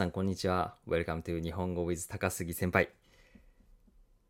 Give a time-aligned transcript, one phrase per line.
[0.00, 0.76] さんこんにちは。
[0.88, 2.88] Welcome to 日本語 with 高杉先輩。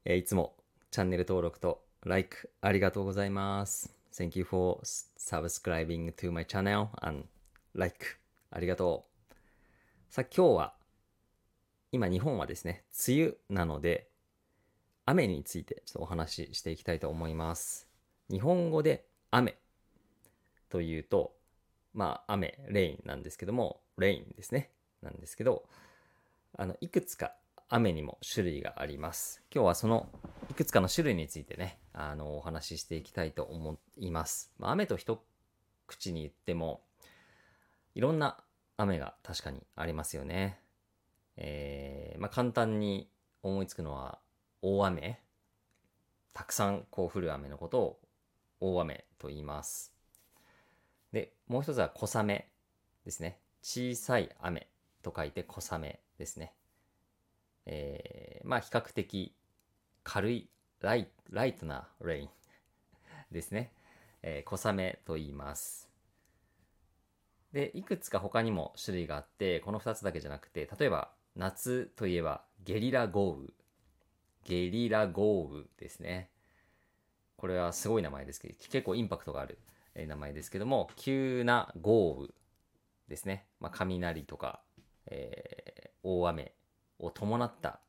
[0.04, 0.56] えーいつも
[0.90, 3.94] チャンネル登録と Like ありがとうございます。
[4.12, 7.24] Thank you for subscribing to my channel and
[7.76, 8.18] Like
[8.50, 10.12] ありがとう。
[10.12, 10.74] さあ今日は
[11.92, 14.08] 今日本はですね、梅雨なので
[15.06, 17.86] 雨についてちょっとお話ししていきたいと思います。
[18.28, 19.54] 日本語で雨
[20.68, 21.32] というと、
[21.94, 24.72] まあ雨、レインなんですけども、レインですね。
[25.02, 25.64] なんですけど、
[26.56, 27.34] あの、いくつか
[27.68, 29.42] 雨にも種類があります。
[29.54, 30.08] 今日はその
[30.50, 34.52] いくつかの種類についてね、あの、お話ししていきたいと思います。
[34.58, 35.22] まあ、雨と一
[35.86, 36.82] 口に言っても、
[37.94, 38.42] いろんな
[38.76, 40.60] 雨が確かにありますよね。
[41.36, 43.08] えー、まあ、簡単に
[43.42, 44.18] 思いつくのは、
[44.62, 45.20] 大雨。
[46.32, 48.00] たくさんこう降る雨のことを
[48.60, 49.92] 大雨と言います。
[51.12, 52.48] で、もう一つは小雨
[53.04, 53.38] ですね。
[53.62, 54.68] 小さい雨
[55.02, 56.52] と書いて小雨ですね。
[57.66, 59.34] えー、まあ比較的
[60.02, 60.48] 軽い
[60.80, 62.28] ライライトなレイン
[63.30, 63.72] ですね。
[64.22, 65.88] えー小雨と言います。
[67.52, 73.48] で、いくつか他にも種類があって、この2つだけじゃなくて、例えば夏といえばゲリラ豪雨。
[74.44, 76.30] ゲリラ豪雨ですね。
[77.36, 79.58] これはすごい名前ですけど、結構インパクトがある
[79.94, 82.28] え名前ですけども、急な豪雨
[83.08, 83.46] ですね。
[83.60, 84.60] まあ、雷とか、
[85.10, 86.54] えー大雨
[86.98, 87.80] を伴った、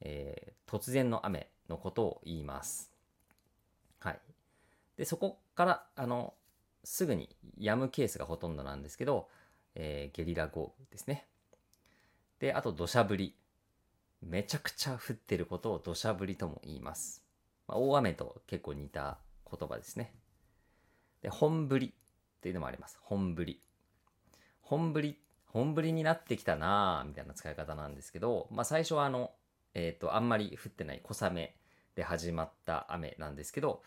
[0.00, 2.90] えー突然の雨のことを言います。
[4.00, 4.20] はい。
[4.96, 6.34] で、そこから、あの、
[6.82, 9.28] すぐに止むケースがほとんどなんですけど、
[9.74, 11.26] えーゲリラ豪雨ですね。
[12.38, 13.36] で、あと土砂降り。
[14.22, 17.22] めちゃくちゃ降ってることを土砂降りとも言います。
[17.66, 19.18] まあ、大雨と結構似た
[19.50, 20.14] 言葉ですね。
[21.22, 22.98] で、本降りっていうのもあります。
[23.02, 23.60] 本降り。
[24.62, 25.18] 本降り、
[25.52, 29.32] 本降りになってきたなぁ、みたいな使い方なんですけど、まあ最初はあの、
[29.74, 31.54] えっ、と、あんまり降ってない小雨
[31.94, 33.82] で始まった雨なんですけど、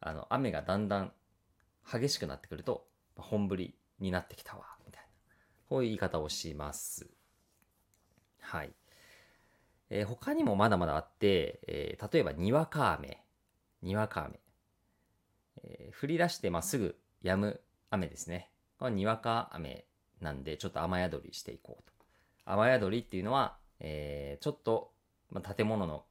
[0.00, 1.12] あの、雨がだんだん
[1.90, 5.08] 激しくなってくると、本降りになってきたわ、みたいな。
[5.68, 7.06] こういう言い方をします。
[8.40, 8.72] はい。
[9.88, 13.22] えー他にもまだまだあって、えー例えばにわか雨。
[13.82, 14.40] にわか雨。
[15.64, 17.60] えー降り出してまあすぐ止む
[17.90, 18.50] 雨ですね。
[18.78, 19.86] これにわか雨
[20.20, 21.92] なんで、ちょっと雨宿りしていこうと。
[22.46, 24.92] 雨宿りっていうのは、えーちょっと、
[25.30, 26.04] まあ、建物の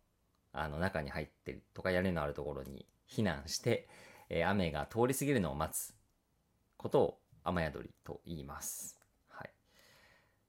[0.52, 3.88] あの中に入ってるとか屋根のあるところに避難して、
[4.30, 5.94] えー雨が通り過ぎるのを待つ
[6.78, 9.00] ことを雨宿りと言います。
[9.30, 9.50] はい。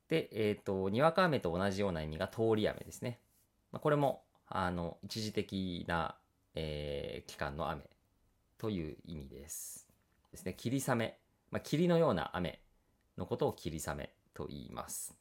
[0.08, 3.20] で、えっ、と、にわか雨と同じような意味が通り雨ですね。
[3.72, 6.16] まあ、これも、あの、一時的な、
[6.54, 7.82] えー期間の雨
[8.58, 9.88] という意味です。
[10.30, 10.54] ですね。
[10.56, 11.18] 霧雨。
[11.50, 12.60] まあ、霧のような雨
[13.18, 15.16] のことを霧雨と言います。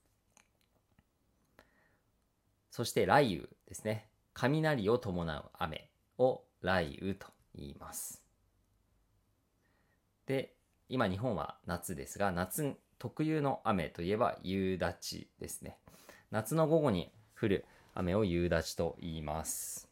[2.72, 4.10] そして雷雨ですね。
[4.34, 8.22] 雷を伴う雨を雷雨と言います。
[10.26, 10.54] で、
[10.90, 15.78] 今日本は夏ですが、夏特有の雨といえば夕立ですね。
[16.32, 19.88] 夏の午後に降る雨を夕立と言います。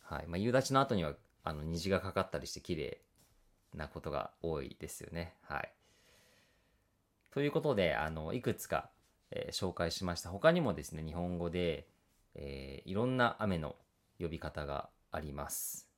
[0.00, 0.26] はい。
[0.26, 1.14] まあ、夕立の後には、
[1.44, 3.00] あの、虹がかかったりして綺麗
[3.74, 5.34] なことが多いですよね。
[5.42, 5.72] はい。
[7.32, 8.90] ということで、あの、いくつか、
[9.30, 10.30] えー紹介しました。
[10.30, 11.86] 他にもですね、日本語で、
[12.34, 13.76] えーいろんな雨の
[14.20, 15.88] 呼び方があります。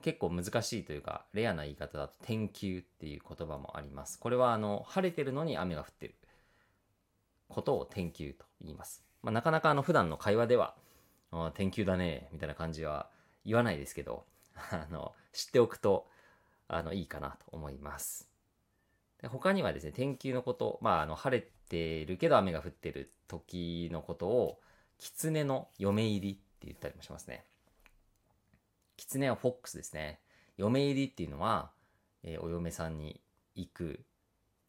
[0.00, 4.18] 結構難しいというか、レアな言い方だと天球っていう言葉もあります。
[4.18, 6.14] これは、あの、晴れてるのに雨が降ってる
[7.48, 9.04] ことを天球と言います。
[9.22, 10.74] まあ、なかなかあの、普段の会話では、
[11.30, 13.10] あ天球だね、みたいな感じは
[13.44, 14.24] 言わないですけど、
[14.56, 16.08] あの、知っておくと、
[16.68, 18.31] あの、いいかなと思います。
[19.22, 24.60] で他にはですね、天気のこと、まあ、あの、晴れてるけど雨が降ってる時のことを、
[24.98, 27.44] 狐の嫁入りって言ったりもしますね。
[28.96, 30.20] 狐はフォックスですね。
[30.56, 31.70] 嫁入りっていうのは、
[32.24, 33.20] えーお嫁さんに
[33.54, 34.04] 行く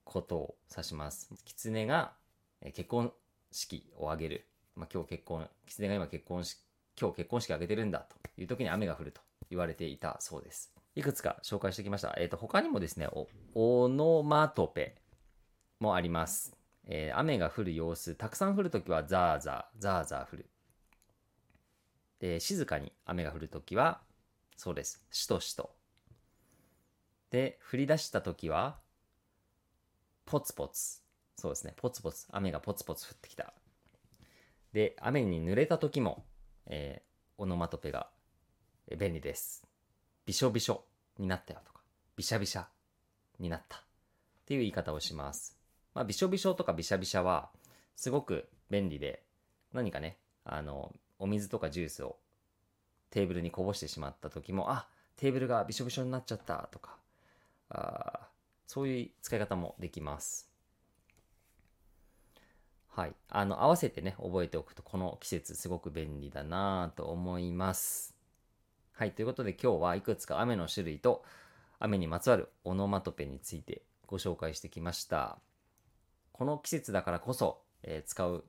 [0.03, 1.29] ことを指します。
[1.45, 2.13] 狐が、
[2.61, 3.11] えー結婚
[3.51, 4.47] 式を挙げる。
[4.75, 6.57] まあ、今日結婚、狐が今結婚し、
[6.99, 10.82] 今日結婚式挙げてるんだという時に雨が降ると言われていたそうです。
[10.95, 12.15] いくつか紹介してきました。
[12.17, 13.07] えっ、と、他にもですね、
[13.55, 14.95] オノマトペ
[15.79, 16.55] もあります。
[16.85, 20.49] えー雨が降る様子、たくさん降るときはザーザー、ザーザー降る。
[22.19, 24.01] で、静かに雨が降るときは、
[24.55, 25.03] そうです。
[25.09, 25.75] しとしと。
[27.31, 28.79] で、降り出したときは、
[30.25, 31.01] ポツポツ。
[31.37, 31.73] そうですね。
[31.75, 32.27] ポツポツ。
[32.31, 33.53] 雨がポツポツ降ってきた。
[34.73, 36.25] で、雨に濡れたときも、
[36.67, 38.09] えーオノマトペが
[38.95, 39.72] 便利です。
[40.25, 40.85] びしょびしょ
[41.17, 41.81] になったよとか、
[42.15, 42.67] びしゃびしゃ
[43.39, 43.81] になったっ
[44.45, 45.57] ていう言い方をします。
[45.93, 47.49] まあ、びしょびしょとかびしゃびしゃは、
[47.95, 49.23] すごく便利で、
[49.73, 52.17] 何かね、あの、お水とかジュースを
[53.09, 54.87] テーブルにこぼしてしまった時も、あ、
[55.17, 56.97] テーブルがびしょびしょになっちゃったとか、
[57.69, 58.27] あ
[58.65, 60.49] そういう使い方もできます。
[62.87, 63.15] はい。
[63.29, 68.12] あの、合わせてね、覚えておくと、この季節すごく便利だなと思います。
[68.93, 69.11] はい。
[69.11, 71.23] ということで今日はいくつか雨の種類と
[71.79, 75.39] 雨にまつわるオノマトペについてご紹介してきました。
[76.31, 78.43] この季節だからこそ、えー、使う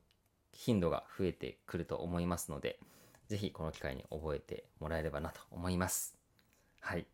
[0.51, 2.79] 頻度が増えてくると思いますので、
[3.27, 6.15] ぜひこの機会に覚えてもらえればなと思います。
[6.79, 7.05] はい。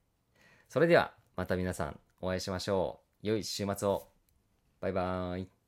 [0.68, 3.28] それではまた皆さんお会いしましょう。
[3.28, 4.08] 良い週末を。
[4.82, 5.61] バイバーイ。